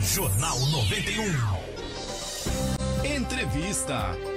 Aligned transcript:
Jornal 0.00 0.58
91. 0.70 1.58
Entrevista. 3.04 4.33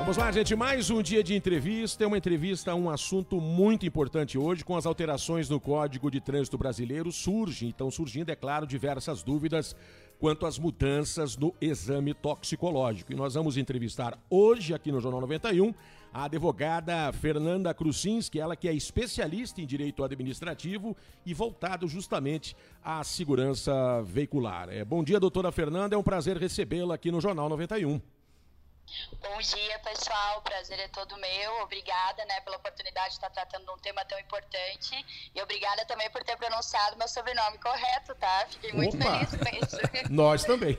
Vamos 0.00 0.16
lá, 0.16 0.32
gente. 0.32 0.56
Mais 0.56 0.88
um 0.90 1.02
dia 1.02 1.22
de 1.22 1.34
entrevista. 1.34 2.02
É 2.02 2.06
uma 2.06 2.16
entrevista 2.16 2.72
a 2.72 2.74
um 2.74 2.88
assunto 2.88 3.38
muito 3.38 3.86
importante 3.86 4.38
hoje, 4.38 4.64
com 4.64 4.74
as 4.74 4.86
alterações 4.86 5.48
no 5.48 5.60
Código 5.60 6.10
de 6.10 6.20
Trânsito 6.20 6.56
Brasileiro. 6.56 7.12
Surgem, 7.12 7.68
então 7.68 7.90
surgindo, 7.90 8.30
é 8.30 8.34
claro, 8.34 8.66
diversas 8.66 9.22
dúvidas 9.22 9.76
quanto 10.18 10.46
às 10.46 10.58
mudanças 10.58 11.36
no 11.36 11.54
exame 11.60 12.12
toxicológico. 12.14 13.12
E 13.12 13.14
nós 13.14 13.34
vamos 13.34 13.58
entrevistar 13.58 14.18
hoje, 14.28 14.74
aqui 14.74 14.90
no 14.90 15.00
Jornal 15.00 15.20
91, 15.20 15.72
a 16.12 16.24
advogada 16.24 17.12
Fernanda 17.12 17.72
Crucinski, 17.72 18.40
ela 18.40 18.56
que 18.56 18.68
é 18.68 18.74
especialista 18.74 19.60
em 19.60 19.66
direito 19.66 20.02
administrativo 20.02 20.96
e 21.24 21.32
voltado 21.32 21.86
justamente 21.86 22.56
à 22.82 23.04
segurança 23.04 24.02
veicular. 24.02 24.70
É, 24.70 24.84
bom 24.84 25.04
dia, 25.04 25.20
doutora 25.20 25.52
Fernanda. 25.52 25.94
É 25.94 25.98
um 25.98 26.02
prazer 26.02 26.36
recebê-la 26.38 26.94
aqui 26.94 27.12
no 27.12 27.20
Jornal 27.20 27.48
91. 27.48 28.00
Bom 29.22 29.38
dia, 29.38 29.78
pessoal. 29.80 30.40
Prazer 30.42 30.78
é 30.78 30.88
todo 30.88 31.16
meu. 31.16 31.62
Obrigada, 31.62 32.24
né, 32.24 32.40
pela 32.40 32.56
oportunidade 32.56 33.08
de 33.08 33.14
estar 33.14 33.30
tratando 33.30 33.64
de 33.64 33.70
um 33.70 33.78
tema 33.78 34.04
tão 34.04 34.18
importante. 34.18 35.04
E 35.34 35.42
obrigada 35.42 35.84
também 35.84 36.10
por 36.10 36.22
ter 36.24 36.36
pronunciado 36.36 36.96
meu 36.96 37.06
sobrenome 37.06 37.58
correto, 37.58 38.14
tá? 38.16 38.46
Fiquei 38.50 38.72
muito 38.72 38.96
Opa. 38.96 39.26
feliz 39.26 39.36
com 39.36 39.64
isso. 39.64 39.76
Nós 40.10 40.44
também. 40.44 40.78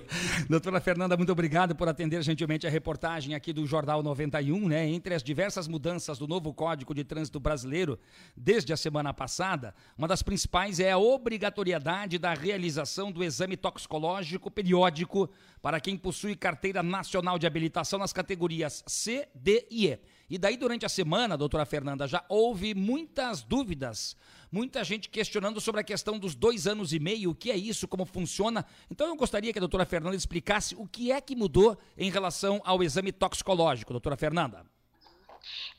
Doutora 0.50 0.82
Fernanda, 0.82 1.16
muito 1.16 1.32
obrigado 1.32 1.76
por 1.76 1.88
atender 1.88 2.22
gentilmente 2.24 2.68
a 2.68 2.70
reportagem 2.70 3.36
aqui 3.36 3.54
do 3.54 3.66
Jornal 3.66 4.04
91, 4.04 4.68
né? 4.68 4.88
Entre 4.88 5.14
as 5.14 5.24
diversas 5.24 5.68
mudanças 5.68 6.18
do 6.18 6.28
novo 6.28 6.54
Código 6.54 6.94
de 6.94 7.04
Trânsito 7.04 7.40
Brasileiro 7.40 8.00
desde 8.36 8.74
a 8.74 8.78
semana 8.78 9.14
passada, 9.14 9.74
uma 9.98 10.08
das 10.08 10.22
principais 10.22 10.80
é 10.80 10.92
a 10.92 10.98
obrigatoriedade 10.98 12.18
da 12.18 12.34
realização 12.34 13.12
do 13.12 13.24
exame 13.24 13.56
toxicológico 13.56 14.50
periódico 14.50 15.30
para 15.62 15.80
quem 15.80 15.96
possui 15.96 16.36
carteira 16.36 16.82
nacional 16.82 17.38
de 17.38 17.46
habilitação 17.46 18.01
nas 18.02 18.12
categorias 18.12 18.84
C, 18.86 19.28
D 19.34 19.68
e 19.70 19.88
E. 19.88 20.00
E 20.30 20.38
daí, 20.38 20.56
durante 20.56 20.86
a 20.86 20.90
semana, 20.90 21.38
doutora 21.38 21.66
Fernanda, 21.66 22.08
já 22.08 22.24
houve 22.30 22.74
muitas 22.74 23.44
dúvidas, 23.44 24.16
muita 24.52 24.84
gente 24.84 25.10
questionando 25.10 25.60
sobre 25.60 25.82
a 25.82 25.84
questão 25.84 26.18
dos 26.18 26.36
dois 26.36 26.68
anos 26.68 26.94
e 26.94 27.00
meio, 27.00 27.32
o 27.32 27.36
que 27.36 27.52
é 27.52 27.56
isso, 27.58 27.88
como 27.88 28.06
funciona. 28.06 28.66
Então, 28.90 29.08
eu 29.08 29.16
gostaria 29.16 29.52
que 29.52 29.60
a 29.60 29.62
doutora 29.62 29.86
Fernanda 29.86 30.16
explicasse 30.16 30.74
o 30.76 30.88
que 30.88 31.12
é 31.12 31.20
que 31.20 31.36
mudou 31.36 31.78
em 31.98 32.10
relação 32.10 32.62
ao 32.64 32.82
exame 32.82 33.12
toxicológico, 33.12 33.92
doutora 33.92 34.16
Fernanda. 34.16 34.66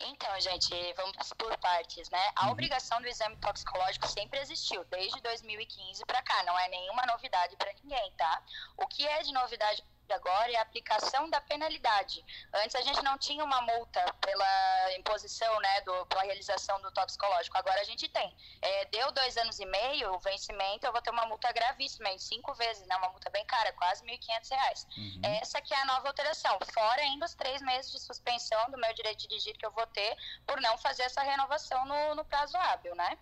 Então, 0.00 0.40
gente, 0.40 0.70
vamos 0.96 1.32
por 1.38 1.56
partes, 1.58 2.10
né? 2.10 2.30
A 2.36 2.46
uhum. 2.46 2.52
obrigação 2.52 3.00
do 3.00 3.08
exame 3.08 3.36
toxicológico 3.36 4.06
sempre 4.08 4.40
existiu, 4.40 4.84
desde 4.90 5.20
2015 5.20 6.04
para 6.04 6.22
cá, 6.22 6.42
não 6.44 6.58
é 6.58 6.68
nenhuma 6.68 7.06
novidade 7.06 7.56
para 7.56 7.72
ninguém, 7.82 8.12
tá? 8.16 8.42
O 8.76 8.86
que 8.86 9.06
é 9.06 9.22
de 9.22 9.32
novidade 9.32 9.84
agora 10.12 10.50
é 10.52 10.56
a 10.56 10.62
aplicação 10.62 11.28
da 11.30 11.40
penalidade. 11.40 12.24
Antes 12.54 12.74
a 12.76 12.82
gente 12.82 13.02
não 13.02 13.18
tinha 13.18 13.44
uma 13.44 13.60
multa 13.62 14.00
pela 14.20 14.96
imposição, 14.98 15.60
né, 15.60 15.80
do, 15.82 16.06
pela 16.06 16.22
realização 16.22 16.80
do 16.80 16.90
toxicológico. 16.92 17.56
Agora 17.56 17.80
a 17.80 17.84
gente 17.84 18.08
tem. 18.08 18.34
É, 18.60 18.84
deu 18.86 19.10
dois 19.12 19.36
anos 19.36 19.58
e 19.58 19.66
meio 19.66 20.14
o 20.14 20.18
vencimento, 20.18 20.86
eu 20.86 20.92
vou 20.92 21.02
ter 21.02 21.10
uma 21.10 21.26
multa 21.26 21.50
gravíssima, 21.52 22.08
em 22.10 22.18
cinco 22.18 22.54
vezes, 22.54 22.86
né, 22.86 22.96
uma 22.96 23.08
multa 23.10 23.30
bem 23.30 23.44
cara, 23.46 23.72
quase 23.72 24.04
R$ 24.04 24.18
1.500. 24.18 24.86
Uhum. 24.96 25.20
Essa 25.40 25.60
que 25.60 25.74
é 25.74 25.80
a 25.80 25.84
nova 25.86 26.08
alteração. 26.08 26.58
Fora 26.72 27.00
ainda 27.02 27.26
os 27.26 27.34
três 27.34 27.62
meses 27.62 27.90
de 27.90 28.00
suspensão 28.00 28.70
do 28.70 28.78
meu 28.78 28.92
direito 28.94 29.18
de 29.18 29.28
dirigir 29.28 29.56
que 29.56 29.66
eu 29.66 29.72
vou 29.72 29.86
ter 29.86 30.16
por 30.46 30.60
não 30.60 30.76
fazer 30.78 31.02
essa 31.02 31.22
renovação 31.22 31.84
no, 31.86 32.14
no 32.14 32.24
prazo 32.24 32.56
hábil, 32.56 32.94
né? 32.94 33.18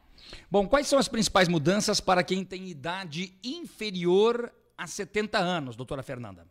Bom, 0.50 0.68
quais 0.68 0.86
são 0.86 0.98
as 0.98 1.08
principais 1.08 1.48
mudanças 1.48 2.00
para 2.00 2.22
quem 2.22 2.44
tem 2.44 2.68
idade 2.68 3.38
inferior 3.42 4.52
a 4.76 4.86
70 4.86 5.38
anos, 5.38 5.76
doutora 5.76 6.02
Fernanda? 6.02 6.46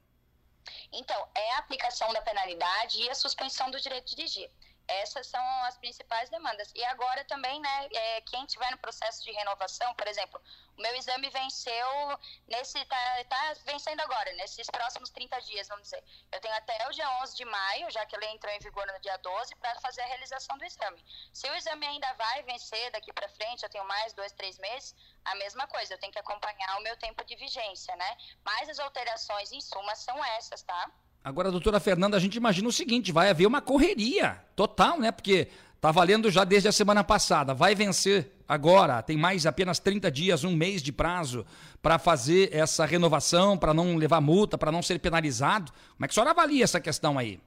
Então, 0.92 1.28
é 1.36 1.52
a 1.54 1.58
aplicação 1.60 2.12
da 2.14 2.22
penalidade 2.22 3.02
e 3.02 3.10
a 3.10 3.16
suspensão 3.16 3.70
do 3.70 3.80
direito 3.80 4.08
de 4.08 4.16
dirigir. 4.16 4.52
Essas 4.90 5.28
são 5.28 5.44
as 5.66 5.78
principais 5.78 6.30
demandas. 6.30 6.72
E 6.76 6.84
agora 6.86 7.24
também, 7.26 7.60
né, 7.62 7.88
é, 7.94 8.22
quem 8.22 8.46
tiver 8.48 8.72
no 8.72 8.78
processo 8.80 9.24
de 9.24 9.32
renovação, 9.32 9.94
por 9.94 10.08
exemplo, 10.08 10.42
o 10.76 10.82
meu 10.82 10.96
exame 10.96 11.30
venceu 11.30 12.20
nesse 12.48 12.84
tá, 12.86 13.24
tá 13.26 13.54
vencendo 13.66 14.00
agora, 14.02 14.32
nesses 14.34 14.68
próximos 14.68 15.10
30 15.12 15.40
dias, 15.42 15.68
vamos 15.68 15.84
dizer. 15.84 16.04
Eu 16.32 16.42
tenho 16.42 16.56
até 16.56 16.88
o 16.88 16.92
dia 16.92 17.08
11 17.22 17.36
de 17.36 17.46
maio, 17.46 17.92
já 17.92 18.06
que 18.06 18.16
ele 18.16 18.26
entrou 18.28 18.52
em 18.52 18.60
vigor 18.60 18.88
no 18.88 19.00
dia 19.00 19.18
12, 19.18 19.56
para 19.58 19.80
fazer 19.82 20.02
a 20.02 20.06
realização 20.08 20.58
do 20.58 20.66
exame. 20.66 21.04
Se 21.34 21.48
o 21.50 21.56
exame 21.56 21.86
ainda 21.86 22.12
vai 22.14 22.42
vencer 22.44 22.92
daqui 22.92 23.14
para 23.14 23.30
frente, 23.30 23.64
eu 23.64 23.70
tenho 23.70 23.86
mais 23.86 24.14
dois, 24.14 24.32
três 24.32 24.58
meses, 24.58 24.96
a 25.26 25.36
mesma 25.36 25.68
coisa, 25.68 25.94
eu 25.94 26.00
tenho 26.00 26.12
que 26.14 26.20
acompanhar 26.20 26.78
o 26.78 26.82
meu 26.82 26.98
tempo 26.98 27.24
de 27.26 27.36
vigência, 27.36 27.96
né? 27.96 28.18
Mas 28.44 28.70
as 28.70 28.80
alterações 28.80 29.52
em 29.52 29.62
suma 29.62 29.96
são 29.96 30.24
essas, 30.26 30.64
tá? 30.64 30.92
Agora, 31.30 31.52
doutora 31.52 31.80
Fernanda, 31.80 32.18
a 32.18 32.20
gente 32.20 32.38
imagina 32.38 32.68
o 32.68 32.72
seguinte: 32.72 33.12
vai 33.12 33.30
haver 33.30 33.46
uma 33.46 33.62
correria 33.62 34.42
total, 34.56 35.00
né? 35.00 35.12
Porque 35.12 35.48
tá 35.80 35.92
valendo 35.92 36.32
já 36.32 36.44
desde 36.44 36.68
a 36.68 36.72
semana 36.72 37.04
passada, 37.04 37.54
vai 37.54 37.76
vencer 37.76 38.32
agora, 38.48 39.00
tem 39.04 39.16
mais 39.16 39.46
apenas 39.46 39.78
30 39.78 40.10
dias, 40.10 40.44
um 40.44 40.56
mês 40.56 40.82
de 40.82 40.92
prazo 40.92 41.46
para 41.84 42.00
fazer 42.00 42.50
essa 42.52 42.84
renovação, 42.84 43.56
para 43.56 43.76
não 43.76 43.96
levar 43.96 44.20
multa, 44.20 44.58
para 44.58 44.72
não 44.72 44.82
ser 44.82 44.98
penalizado. 44.98 45.72
Como 45.72 46.04
é 46.04 46.08
que 46.08 46.14
a 46.14 46.16
senhora 46.16 46.32
avalia 46.32 46.64
essa 46.64 46.80
questão 46.80 47.16
aí? 47.20 47.40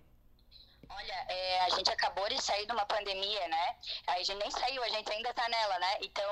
Olha, 0.97 1.27
é, 1.29 1.61
a 1.61 1.69
gente 1.71 1.91
acabou 1.91 2.29
de 2.29 2.41
sair 2.43 2.67
de 2.67 2.73
uma 2.73 2.85
pandemia, 2.87 3.49
né? 3.49 3.77
A 4.07 4.19
gente 4.19 4.35
nem 4.35 4.51
saiu, 4.51 4.83
a 4.83 4.89
gente 4.89 5.11
ainda 5.13 5.33
tá 5.33 5.49
nela, 5.49 5.79
né? 5.79 5.99
Então, 6.03 6.31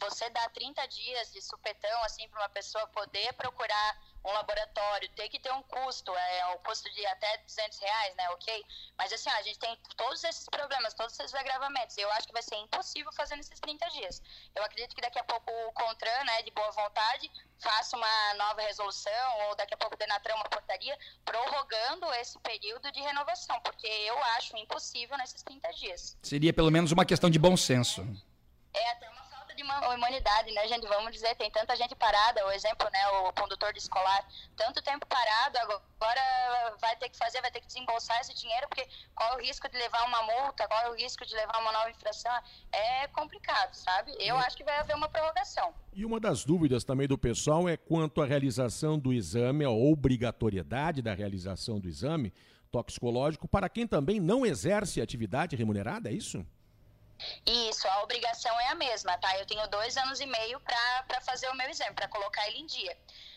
você 0.00 0.28
dá 0.30 0.48
30 0.50 0.86
dias 0.88 1.32
de 1.32 1.40
supetão, 1.40 2.02
assim, 2.04 2.28
para 2.28 2.40
uma 2.40 2.48
pessoa 2.48 2.86
poder 2.88 3.32
procurar 3.34 3.98
um 4.24 4.32
laboratório, 4.32 5.08
tem 5.10 5.28
que 5.28 5.38
ter 5.38 5.52
um 5.52 5.62
custo, 5.64 6.10
é 6.16 6.46
um 6.46 6.58
custo 6.58 6.90
de 6.94 7.06
até 7.06 7.36
200 7.38 7.78
reais, 7.78 8.14
né, 8.16 8.30
ok? 8.30 8.64
Mas 8.96 9.12
assim, 9.12 9.28
ó, 9.28 9.34
a 9.34 9.42
gente 9.42 9.58
tem 9.58 9.76
todos 9.96 10.24
esses 10.24 10.48
problemas, 10.48 10.94
todos 10.94 11.18
esses 11.20 11.34
agravamentos, 11.34 11.96
eu 11.98 12.10
acho 12.12 12.26
que 12.26 12.32
vai 12.32 12.42
ser 12.42 12.56
impossível 12.56 13.12
fazer 13.12 13.36
nesses 13.36 13.60
30 13.60 13.86
dias. 13.90 14.22
Eu 14.54 14.64
acredito 14.64 14.94
que 14.94 15.02
daqui 15.02 15.18
a 15.18 15.24
pouco 15.24 15.50
o 15.50 15.72
CONTRAN, 15.72 16.24
né, 16.24 16.42
de 16.42 16.50
boa 16.52 16.70
vontade, 16.70 17.30
faça 17.64 17.96
uma 17.96 18.34
nova 18.34 18.60
resolução, 18.60 19.28
ou 19.48 19.56
daqui 19.56 19.72
a 19.72 19.76
pouco 19.76 19.94
o 19.94 19.98
Denatran 19.98 20.34
uma 20.34 20.44
portaria, 20.44 20.96
prorrogando 21.24 22.12
esse 22.20 22.38
período 22.40 22.92
de 22.92 23.00
renovação, 23.00 23.58
porque 23.62 23.86
eu 23.86 24.16
acho 24.36 24.56
impossível 24.58 25.16
nesses 25.16 25.42
30 25.42 25.72
dias. 25.72 26.18
Seria 26.22 26.52
pelo 26.52 26.70
menos 26.70 26.92
uma 26.92 27.04
questão 27.06 27.30
de 27.30 27.38
bom 27.38 27.56
senso. 27.56 28.02
É, 28.74 28.90
até 28.90 29.08
uma 29.08 29.23
de 29.54 29.62
uma 29.62 29.94
humanidade, 29.94 30.52
né, 30.52 30.66
gente? 30.68 30.86
Vamos 30.86 31.12
dizer, 31.12 31.34
tem 31.36 31.50
tanta 31.50 31.74
gente 31.76 31.94
parada, 31.94 32.46
o 32.46 32.50
exemplo, 32.50 32.88
né, 32.92 33.08
o 33.08 33.32
condutor 33.32 33.72
de 33.72 33.78
escolar, 33.78 34.26
tanto 34.56 34.82
tempo 34.82 35.06
parado, 35.06 35.58
agora 35.58 36.76
vai 36.80 36.96
ter 36.96 37.08
que 37.08 37.16
fazer, 37.16 37.40
vai 37.40 37.50
ter 37.50 37.60
que 37.60 37.66
desembolsar 37.66 38.20
esse 38.20 38.34
dinheiro, 38.34 38.66
porque 38.68 38.86
qual 39.14 39.32
é 39.32 39.36
o 39.36 39.40
risco 39.40 39.68
de 39.68 39.76
levar 39.78 40.04
uma 40.06 40.22
multa, 40.22 40.66
qual 40.68 40.80
é 40.82 40.90
o 40.90 40.94
risco 40.94 41.24
de 41.24 41.34
levar 41.34 41.60
uma 41.60 41.72
nova 41.72 41.90
infração? 41.90 42.32
É 42.72 43.08
complicado, 43.08 43.74
sabe? 43.74 44.12
Eu 44.18 44.36
acho 44.36 44.56
que 44.56 44.64
vai 44.64 44.78
haver 44.78 44.96
uma 44.96 45.08
prorrogação. 45.08 45.72
E 45.92 46.04
uma 46.04 46.18
das 46.18 46.44
dúvidas 46.44 46.84
também 46.84 47.06
do 47.06 47.16
pessoal 47.16 47.68
é 47.68 47.76
quanto 47.76 48.20
à 48.20 48.26
realização 48.26 48.98
do 48.98 49.12
exame, 49.12 49.64
a 49.64 49.70
obrigatoriedade 49.70 51.00
da 51.00 51.14
realização 51.14 51.78
do 51.78 51.88
exame 51.88 52.32
toxicológico 52.70 53.46
para 53.46 53.68
quem 53.68 53.86
também 53.86 54.18
não 54.18 54.44
exerce 54.44 55.00
atividade 55.00 55.54
remunerada, 55.54 56.10
é 56.10 56.12
isso? 56.12 56.44
Isso, 57.46 57.86
a 57.88 58.02
obrigação 58.02 58.58
é 58.60 58.68
a 58.68 58.74
mesma, 58.74 59.16
tá? 59.18 59.38
Eu 59.38 59.46
tenho 59.46 59.66
dois 59.68 59.96
anos 59.96 60.20
e 60.20 60.26
meio 60.26 60.60
para 60.60 61.20
fazer 61.22 61.48
o 61.48 61.54
meu 61.54 61.68
exame, 61.68 61.94
para 61.94 62.08
colocar 62.08 62.46
ele 62.48 62.58
em 62.58 62.66
dia. 62.66 62.96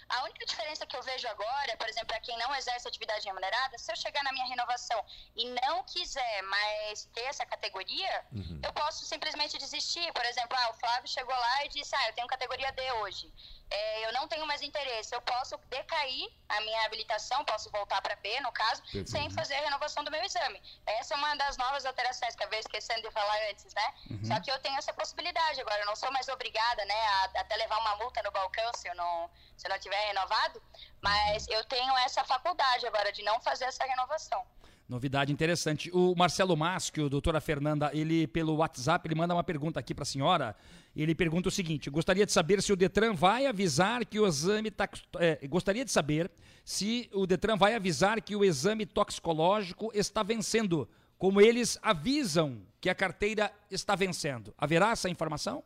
A 0.09 0.23
única 0.23 0.45
diferença 0.45 0.85
que 0.85 0.95
eu 0.95 1.03
vejo 1.03 1.27
agora, 1.27 1.75
por 1.77 1.87
exemplo, 1.87 2.07
para 2.07 2.19
quem 2.19 2.37
não 2.37 2.55
exerce 2.55 2.87
atividade 2.87 3.25
remunerada, 3.25 3.77
se 3.77 3.91
eu 3.91 3.95
chegar 3.95 4.23
na 4.23 4.31
minha 4.31 4.45
renovação 4.45 5.03
e 5.35 5.49
não 5.61 5.83
quiser 5.83 6.41
mais 6.43 7.05
ter 7.13 7.23
essa 7.23 7.45
categoria, 7.45 8.25
uhum. 8.31 8.61
eu 8.63 8.73
posso 8.73 9.05
simplesmente 9.05 9.57
desistir. 9.57 10.11
Por 10.13 10.25
exemplo, 10.25 10.57
ah, 10.57 10.69
o 10.69 10.73
Flávio 10.75 11.09
chegou 11.09 11.35
lá 11.35 11.65
e 11.65 11.69
disse: 11.69 11.95
Ah, 11.95 12.07
eu 12.07 12.13
tenho 12.13 12.27
categoria 12.27 12.71
D 12.71 12.91
hoje. 12.93 13.31
É, 13.69 14.07
eu 14.07 14.13
não 14.13 14.27
tenho 14.27 14.45
mais 14.47 14.61
interesse. 14.61 15.13
Eu 15.13 15.21
posso 15.21 15.57
decair 15.69 16.31
a 16.47 16.61
minha 16.61 16.85
habilitação, 16.85 17.43
posso 17.43 17.69
voltar 17.69 18.01
para 18.01 18.15
B, 18.15 18.39
no 18.39 18.51
caso, 18.51 18.81
Perfeito. 18.83 19.11
sem 19.11 19.29
fazer 19.31 19.55
a 19.55 19.61
renovação 19.61 20.03
do 20.03 20.11
meu 20.11 20.23
exame. 20.23 20.61
Essa 20.85 21.15
é 21.15 21.17
uma 21.17 21.35
das 21.35 21.57
novas 21.57 21.85
alterações 21.85 22.35
que 22.35 22.43
eu 22.43 22.49
vejo 22.49 22.61
esquecendo 22.61 23.01
de 23.01 23.11
falar 23.11 23.37
antes, 23.49 23.73
né? 23.73 23.93
Uhum. 24.09 24.25
Só 24.25 24.39
que 24.39 24.49
eu 24.49 24.59
tenho 24.59 24.77
essa 24.77 24.93
possibilidade 24.93 25.59
agora. 25.59 25.81
Eu 25.81 25.85
não 25.85 25.95
sou 25.95 26.11
mais 26.11 26.27
obrigada, 26.29 26.85
né, 26.85 27.07
a, 27.07 27.23
até 27.41 27.55
levar 27.57 27.77
uma 27.79 27.95
multa 27.97 28.21
no 28.23 28.31
balcão 28.31 28.71
se 28.73 28.87
eu 28.87 28.95
não, 28.95 29.29
se 29.57 29.67
não 29.67 29.79
tiver 29.79 29.99
renovado, 30.07 30.61
mas 31.01 31.47
eu 31.49 31.63
tenho 31.65 31.93
essa 31.97 32.23
faculdade 32.23 32.85
agora 32.85 33.11
de 33.11 33.23
não 33.23 33.41
fazer 33.41 33.65
essa 33.65 33.83
renovação. 33.83 34.45
Novidade 34.87 35.33
interessante. 35.33 35.91
O 35.93 36.15
Marcelo 36.15 36.55
Maschio, 36.55 37.09
doutora 37.09 37.41
Fernanda, 37.41 37.91
ele 37.93 38.25
pelo 38.25 38.55
WhatsApp, 38.55 39.05
ele 39.05 39.15
manda 39.15 39.33
uma 39.33 39.43
pergunta 39.43 39.81
aqui 39.81 39.93
para 39.93 40.03
a 40.03 40.05
senhora. 40.05 40.55
Ele 40.95 41.13
pergunta 41.13 41.49
o 41.49 41.51
seguinte: 41.51 41.89
gostaria 41.89 42.25
de 42.25 42.31
saber 42.31 42.61
se 42.61 42.71
o 42.71 42.75
Detran 42.75 43.13
vai 43.13 43.47
avisar 43.47 44.05
que 44.05 44.17
o 44.17 44.25
exame 44.25 44.73
é, 45.19 45.45
gostaria 45.45 45.83
de 45.83 45.91
saber 45.91 46.31
se 46.63 47.09
o 47.13 47.27
Detran 47.27 47.57
vai 47.57 47.75
avisar 47.75 48.21
que 48.21 48.33
o 48.33 48.45
exame 48.45 48.85
toxicológico 48.85 49.91
está 49.93 50.23
vencendo, 50.23 50.89
como 51.17 51.41
eles 51.41 51.77
avisam 51.81 52.61
que 52.79 52.89
a 52.89 52.95
carteira 52.95 53.51
está 53.69 53.93
vencendo. 53.93 54.53
Haverá 54.57 54.91
essa 54.91 55.09
informação? 55.09 55.61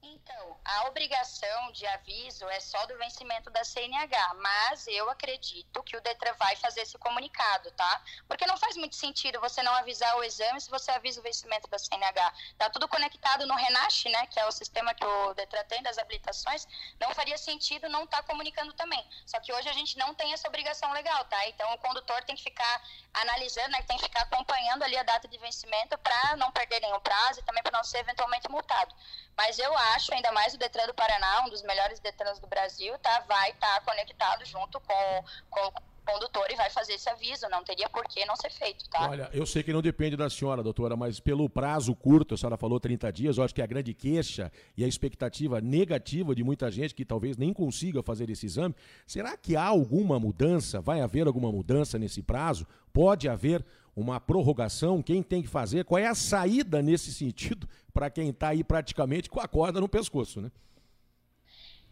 Então, 0.00 0.49
a 0.70 0.86
obrigação 0.86 1.72
de 1.72 1.84
aviso 1.86 2.48
é 2.48 2.60
só 2.60 2.86
do 2.86 2.96
vencimento 2.96 3.50
da 3.50 3.64
CNH, 3.64 4.34
mas 4.34 4.86
eu 4.86 5.10
acredito 5.10 5.82
que 5.82 5.96
o 5.96 6.00
Detran 6.00 6.32
vai 6.34 6.54
fazer 6.56 6.82
esse 6.82 6.96
comunicado, 6.96 7.72
tá? 7.72 8.02
Porque 8.28 8.46
não 8.46 8.56
faz 8.56 8.76
muito 8.76 8.94
sentido 8.94 9.40
você 9.40 9.62
não 9.64 9.74
avisar 9.74 10.16
o 10.16 10.22
exame 10.22 10.60
se 10.60 10.70
você 10.70 10.92
avisa 10.92 11.18
o 11.18 11.22
vencimento 11.24 11.68
da 11.68 11.76
CNH. 11.76 12.32
Tá 12.56 12.70
tudo 12.70 12.86
conectado 12.86 13.46
no 13.46 13.54
Renache, 13.54 14.08
né, 14.10 14.26
que 14.26 14.38
é 14.38 14.46
o 14.46 14.52
sistema 14.52 14.94
que 14.94 15.04
o 15.04 15.34
Detran 15.34 15.64
tem 15.64 15.82
das 15.82 15.98
habilitações, 15.98 16.66
não 17.00 17.12
faria 17.14 17.36
sentido 17.36 17.88
não 17.88 18.04
estar 18.04 18.18
tá 18.18 18.22
comunicando 18.22 18.72
também. 18.74 19.04
Só 19.26 19.40
que 19.40 19.52
hoje 19.52 19.68
a 19.68 19.72
gente 19.72 19.98
não 19.98 20.14
tem 20.14 20.32
essa 20.32 20.46
obrigação 20.46 20.92
legal, 20.92 21.24
tá? 21.24 21.48
Então 21.48 21.72
o 21.74 21.78
condutor 21.78 22.22
tem 22.22 22.36
que 22.36 22.44
ficar 22.44 22.82
analisando, 23.12 23.70
né, 23.70 23.82
tem 23.82 23.96
que 23.96 24.04
ficar 24.04 24.22
acompanhando 24.22 24.84
ali 24.84 24.96
a 24.96 25.02
data 25.02 25.26
de 25.26 25.36
vencimento 25.38 25.98
para 25.98 26.36
não 26.36 26.52
perder 26.52 26.78
nenhum 26.80 27.00
prazo 27.00 27.40
e 27.40 27.42
também 27.42 27.62
para 27.62 27.76
não 27.76 27.82
ser 27.82 27.98
eventualmente 27.98 28.48
multado. 28.48 28.94
Mas 29.36 29.58
eu 29.58 29.76
acho, 29.76 30.12
ainda 30.14 30.30
mais 30.32 30.54
o 30.54 30.58
Detran 30.60 30.86
do 30.86 30.94
Paraná, 30.94 31.42
um 31.46 31.50
dos 31.50 31.62
melhores 31.62 31.98
Detrans 31.98 32.38
do 32.38 32.46
Brasil, 32.46 32.96
tá? 32.98 33.24
Vai 33.26 33.50
estar 33.50 33.80
tá 33.80 33.80
conectado 33.80 34.44
junto 34.44 34.78
com, 34.80 35.24
com 35.50 35.66
o 35.66 35.72
condutor 36.04 36.46
e 36.50 36.56
vai 36.56 36.68
fazer 36.70 36.94
esse 36.94 37.08
aviso. 37.08 37.48
Não 37.48 37.64
teria 37.64 37.88
por 37.88 38.04
que 38.04 38.24
não 38.26 38.36
ser 38.36 38.50
feito, 38.50 38.88
tá? 38.90 39.08
Olha, 39.08 39.30
eu 39.32 39.46
sei 39.46 39.62
que 39.62 39.72
não 39.72 39.80
depende 39.80 40.16
da 40.16 40.28
senhora, 40.28 40.62
doutora, 40.62 40.96
mas 40.96 41.18
pelo 41.18 41.48
prazo 41.48 41.94
curto, 41.94 42.34
a 42.34 42.36
senhora 42.36 42.56
falou 42.56 42.78
30 42.78 43.10
dias, 43.12 43.38
eu 43.38 43.44
acho 43.44 43.54
que 43.54 43.62
a 43.62 43.66
grande 43.66 43.94
queixa 43.94 44.52
e 44.76 44.84
a 44.84 44.88
expectativa 44.88 45.60
negativa 45.60 46.34
de 46.34 46.44
muita 46.44 46.70
gente 46.70 46.94
que 46.94 47.04
talvez 47.04 47.36
nem 47.36 47.52
consiga 47.52 48.02
fazer 48.02 48.28
esse 48.28 48.46
exame, 48.46 48.74
será 49.06 49.36
que 49.36 49.56
há 49.56 49.64
alguma 49.64 50.18
mudança? 50.20 50.80
Vai 50.80 51.00
haver 51.00 51.26
alguma 51.26 51.50
mudança 51.50 51.98
nesse 51.98 52.22
prazo? 52.22 52.66
Pode 52.92 53.28
haver 53.28 53.64
uma 53.94 54.20
prorrogação? 54.20 55.02
Quem 55.02 55.22
tem 55.22 55.42
que 55.42 55.48
fazer? 55.48 55.84
Qual 55.84 55.98
é 55.98 56.06
a 56.06 56.14
saída 56.14 56.82
nesse 56.82 57.12
sentido 57.12 57.68
para 57.92 58.10
quem 58.10 58.30
está 58.30 58.48
aí 58.48 58.62
praticamente 58.62 59.28
com 59.28 59.40
a 59.40 59.48
corda 59.48 59.80
no 59.80 59.88
pescoço, 59.88 60.40
né? 60.40 60.50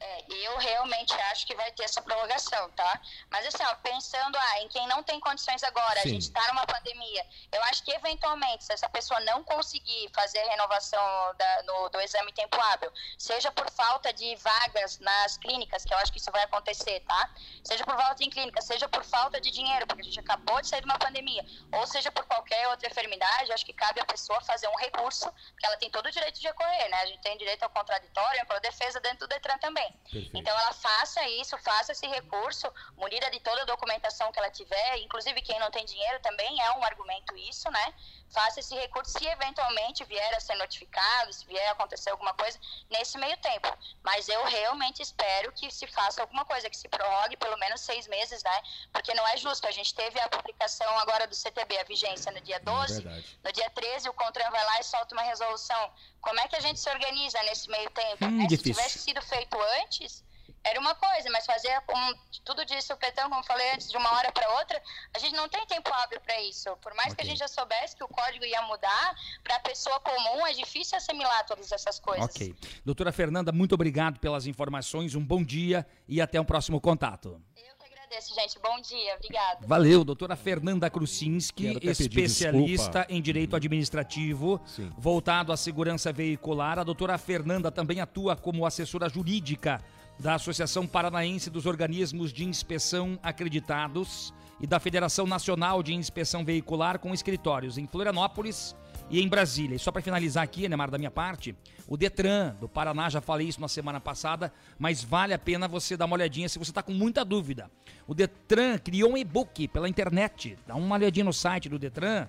É, 0.00 0.17
eu 0.30 0.58
realmente 0.58 1.14
acho 1.30 1.46
que 1.46 1.54
vai 1.54 1.70
ter 1.72 1.84
essa 1.84 2.02
prorrogação, 2.02 2.70
tá? 2.70 3.00
Mas 3.30 3.46
assim, 3.46 3.62
ó, 3.64 3.74
pensando 3.76 4.36
ah, 4.36 4.60
em 4.60 4.68
quem 4.68 4.86
não 4.86 5.02
tem 5.02 5.18
condições 5.20 5.62
agora, 5.62 6.00
Sim. 6.00 6.08
a 6.08 6.12
gente 6.12 6.22
está 6.22 6.46
numa 6.48 6.66
pandemia, 6.66 7.26
eu 7.52 7.62
acho 7.64 7.82
que 7.82 7.92
eventualmente, 7.92 8.64
se 8.64 8.72
essa 8.72 8.88
pessoa 8.88 9.18
não 9.20 9.42
conseguir 9.44 10.10
fazer 10.14 10.38
a 10.40 10.50
renovação 10.50 11.34
da, 11.36 11.62
no, 11.64 11.88
do 11.88 12.00
exame 12.00 12.32
tempo 12.32 12.60
hábil, 12.60 12.92
seja 13.16 13.50
por 13.50 13.70
falta 13.70 14.12
de 14.12 14.36
vagas 14.36 14.98
nas 14.98 15.36
clínicas, 15.38 15.84
que 15.84 15.92
eu 15.92 15.98
acho 15.98 16.12
que 16.12 16.18
isso 16.18 16.30
vai 16.30 16.42
acontecer, 16.42 17.00
tá? 17.00 17.30
Seja 17.64 17.84
por 17.84 17.96
falta 17.96 18.16
de 18.16 18.30
clínica, 18.30 18.60
seja 18.60 18.88
por 18.88 19.04
falta 19.04 19.40
de 19.40 19.50
dinheiro, 19.50 19.86
porque 19.86 20.02
a 20.02 20.04
gente 20.04 20.20
acabou 20.20 20.60
de 20.60 20.68
sair 20.68 20.80
de 20.80 20.86
uma 20.86 20.98
pandemia, 20.98 21.44
ou 21.72 21.86
seja 21.86 22.10
por 22.10 22.24
qualquer 22.24 22.68
outra 22.68 22.88
enfermidade, 22.88 23.52
acho 23.52 23.64
que 23.64 23.72
cabe 23.72 24.00
a 24.00 24.04
pessoa 24.04 24.40
fazer 24.42 24.68
um 24.68 24.76
recurso, 24.76 25.30
porque 25.50 25.66
ela 25.66 25.76
tem 25.76 25.90
todo 25.90 26.06
o 26.06 26.10
direito 26.10 26.38
de 26.38 26.46
recorrer, 26.46 26.88
né? 26.88 26.96
A 26.98 27.06
gente 27.06 27.22
tem 27.22 27.36
direito 27.38 27.62
ao 27.62 27.70
contraditório, 27.70 28.40
à 28.48 28.58
defesa 28.58 29.00
dentro 29.00 29.20
do 29.20 29.28
Detran 29.28 29.58
também. 29.58 29.94
Perfeito. 30.18 30.36
Então 30.36 30.58
ela 30.58 30.72
faça 30.72 31.26
isso, 31.28 31.56
faça 31.58 31.92
esse 31.92 32.06
recurso, 32.06 32.70
munida 32.96 33.30
de 33.30 33.40
toda 33.40 33.62
a 33.62 33.64
documentação 33.64 34.30
que 34.32 34.38
ela 34.38 34.50
tiver, 34.50 34.98
inclusive 34.98 35.40
quem 35.42 35.58
não 35.60 35.70
tem 35.70 35.84
dinheiro 35.84 36.18
também 36.20 36.60
é 36.60 36.72
um 36.72 36.84
argumento 36.84 37.36
isso, 37.36 37.70
né? 37.70 37.94
Faça 38.30 38.60
esse 38.60 38.74
recurso 38.74 39.18
se 39.18 39.26
eventualmente 39.26 40.04
vier 40.04 40.34
a 40.34 40.40
ser 40.40 40.54
notificado, 40.56 41.32
se 41.32 41.46
vier 41.46 41.66
a 41.68 41.72
acontecer 41.72 42.10
alguma 42.10 42.34
coisa 42.34 42.58
nesse 42.90 43.16
meio 43.18 43.36
tempo. 43.38 43.68
Mas 44.02 44.28
eu 44.28 44.44
realmente 44.44 45.02
espero 45.02 45.52
que 45.52 45.70
se 45.70 45.86
faça 45.86 46.20
alguma 46.20 46.44
coisa, 46.44 46.68
que 46.68 46.76
se 46.76 46.88
prorrogue 46.88 47.36
pelo 47.36 47.56
menos 47.58 47.80
seis 47.80 48.06
meses, 48.06 48.42
né? 48.42 48.62
Porque 48.92 49.14
não 49.14 49.26
é 49.28 49.36
justo. 49.36 49.66
A 49.66 49.70
gente 49.70 49.94
teve 49.94 50.20
a 50.20 50.28
publicação 50.28 50.98
agora 50.98 51.26
do 51.26 51.34
CTB, 51.34 51.78
a 51.78 51.84
vigência 51.84 52.30
no 52.32 52.40
dia 52.40 52.60
12, 52.60 53.06
é 53.06 53.22
no 53.44 53.52
dia 53.52 53.70
13 53.70 54.08
o 54.08 54.12
CONTRAN 54.12 54.50
vai 54.50 54.64
lá 54.64 54.80
e 54.80 54.84
solta 54.84 55.14
uma 55.14 55.22
resolução. 55.22 55.92
Como 56.20 56.38
é 56.40 56.48
que 56.48 56.56
a 56.56 56.60
gente 56.60 56.78
se 56.78 56.90
organiza 56.90 57.42
nesse 57.44 57.70
meio 57.70 57.90
tempo? 57.90 58.24
Hum, 58.24 58.44
é, 58.44 58.48
se 58.48 58.58
tivesse 58.58 58.98
sido 58.98 59.22
feito 59.22 59.56
antes, 59.82 60.24
era 60.68 60.80
uma 60.80 60.94
coisa, 60.94 61.30
mas 61.30 61.46
fazer 61.46 61.70
um, 61.88 62.14
tudo 62.44 62.64
disso, 62.64 62.96
Petão, 62.96 63.30
como 63.30 63.42
falei 63.44 63.72
antes, 63.72 63.90
de 63.90 63.96
uma 63.96 64.12
hora 64.16 64.30
para 64.30 64.48
outra, 64.58 64.80
a 65.14 65.18
gente 65.18 65.34
não 65.34 65.48
tem 65.48 65.64
tempo 65.66 65.90
hábil 65.92 66.20
para 66.20 66.40
isso. 66.42 66.76
Por 66.82 66.94
mais 66.94 67.12
okay. 67.12 67.16
que 67.16 67.22
a 67.22 67.24
gente 67.24 67.38
já 67.38 67.48
soubesse 67.48 67.96
que 67.96 68.04
o 68.04 68.08
código 68.08 68.44
ia 68.44 68.62
mudar, 68.62 69.14
para 69.42 69.56
a 69.56 69.60
pessoa 69.60 69.98
comum 70.00 70.46
é 70.46 70.52
difícil 70.52 70.96
assimilar 70.96 71.46
todas 71.46 71.72
essas 71.72 71.98
coisas. 71.98 72.24
Ok. 72.26 72.54
Doutora 72.84 73.12
Fernanda, 73.12 73.50
muito 73.50 73.74
obrigado 73.74 74.18
pelas 74.20 74.46
informações, 74.46 75.14
um 75.14 75.24
bom 75.24 75.42
dia 75.42 75.86
e 76.06 76.20
até 76.20 76.40
um 76.40 76.44
próximo 76.44 76.80
contato. 76.80 77.40
Eu 77.56 77.74
que 77.78 77.94
agradeço, 77.94 78.34
gente. 78.34 78.58
Bom 78.58 78.80
dia, 78.80 79.14
obrigado. 79.16 79.66
Valeu, 79.66 80.04
doutora 80.04 80.36
Fernanda 80.36 80.90
Krucinski, 80.90 81.78
especialista 81.82 83.06
em 83.08 83.22
direito 83.22 83.56
administrativo, 83.56 84.60
Sim. 84.66 84.92
voltado 84.98 85.52
à 85.52 85.56
segurança 85.56 86.12
veicular. 86.12 86.78
A 86.78 86.84
doutora 86.84 87.16
Fernanda 87.16 87.70
também 87.70 88.00
atua 88.00 88.36
como 88.36 88.66
assessora 88.66 89.08
jurídica 89.08 89.82
da 90.18 90.34
Associação 90.34 90.86
Paranaense 90.86 91.48
dos 91.48 91.64
Organismos 91.64 92.32
de 92.32 92.44
Inspeção 92.44 93.18
Acreditados 93.22 94.34
e 94.60 94.66
da 94.66 94.80
Federação 94.80 95.26
Nacional 95.26 95.82
de 95.82 95.94
Inspeção 95.94 96.44
Veicular 96.44 96.98
com 96.98 97.14
escritórios 97.14 97.78
em 97.78 97.86
Florianópolis 97.86 98.74
e 99.08 99.20
em 99.20 99.28
Brasília. 99.28 99.76
E 99.76 99.78
só 99.78 99.92
para 99.92 100.02
finalizar 100.02 100.42
aqui, 100.42 100.68
Neymar, 100.68 100.90
da 100.90 100.98
minha 100.98 101.10
parte, 101.10 101.54
o 101.86 101.96
Detran 101.96 102.56
do 102.60 102.68
Paraná, 102.68 103.08
já 103.08 103.20
falei 103.20 103.46
isso 103.46 103.60
na 103.60 103.68
semana 103.68 104.00
passada, 104.00 104.52
mas 104.76 105.04
vale 105.04 105.32
a 105.32 105.38
pena 105.38 105.68
você 105.68 105.96
dar 105.96 106.06
uma 106.06 106.16
olhadinha 106.16 106.48
se 106.48 106.58
você 106.58 106.72
está 106.72 106.82
com 106.82 106.92
muita 106.92 107.24
dúvida. 107.24 107.70
O 108.06 108.14
Detran 108.14 108.76
criou 108.78 109.12
um 109.12 109.16
e-book 109.16 109.68
pela 109.68 109.88
internet, 109.88 110.58
dá 110.66 110.74
uma 110.74 110.96
olhadinha 110.96 111.24
no 111.24 111.32
site 111.32 111.68
do 111.68 111.78
Detran 111.78 112.26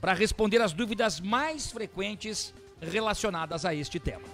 para 0.00 0.14
responder 0.14 0.62
as 0.62 0.72
dúvidas 0.72 1.20
mais 1.20 1.70
frequentes 1.70 2.54
relacionadas 2.80 3.64
a 3.64 3.74
este 3.74 3.98
tema. 3.98 4.32